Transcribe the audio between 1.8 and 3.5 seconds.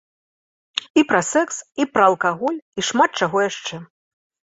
і пра алкаголь, і шмат чаго